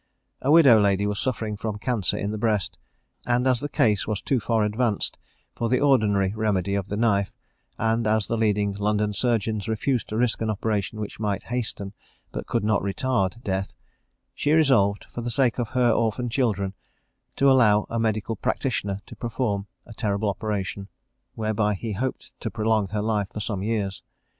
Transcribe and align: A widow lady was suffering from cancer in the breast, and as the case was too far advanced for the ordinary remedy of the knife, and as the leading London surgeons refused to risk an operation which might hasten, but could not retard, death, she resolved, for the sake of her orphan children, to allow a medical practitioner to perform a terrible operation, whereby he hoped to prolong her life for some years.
A 0.41 0.49
widow 0.49 0.79
lady 0.79 1.05
was 1.05 1.19
suffering 1.19 1.55
from 1.55 1.77
cancer 1.77 2.17
in 2.17 2.31
the 2.31 2.39
breast, 2.39 2.79
and 3.27 3.45
as 3.45 3.59
the 3.59 3.69
case 3.69 4.07
was 4.07 4.19
too 4.19 4.39
far 4.39 4.63
advanced 4.63 5.19
for 5.53 5.69
the 5.69 5.79
ordinary 5.79 6.33
remedy 6.35 6.73
of 6.73 6.87
the 6.87 6.97
knife, 6.97 7.31
and 7.77 8.07
as 8.07 8.25
the 8.25 8.35
leading 8.35 8.73
London 8.73 9.13
surgeons 9.13 9.67
refused 9.67 10.09
to 10.09 10.17
risk 10.17 10.41
an 10.41 10.49
operation 10.49 10.99
which 10.99 11.19
might 11.19 11.43
hasten, 11.53 11.93
but 12.31 12.47
could 12.47 12.63
not 12.63 12.81
retard, 12.81 13.43
death, 13.43 13.75
she 14.33 14.53
resolved, 14.53 15.05
for 15.11 15.21
the 15.21 15.29
sake 15.29 15.59
of 15.59 15.67
her 15.67 15.91
orphan 15.91 16.29
children, 16.29 16.73
to 17.35 17.47
allow 17.51 17.85
a 17.87 17.99
medical 17.99 18.35
practitioner 18.35 19.01
to 19.05 19.15
perform 19.15 19.67
a 19.85 19.93
terrible 19.93 20.29
operation, 20.29 20.87
whereby 21.35 21.75
he 21.75 21.91
hoped 21.93 22.33
to 22.39 22.49
prolong 22.49 22.87
her 22.87 23.03
life 23.03 23.27
for 23.31 23.39
some 23.39 23.61
years. 23.61 24.01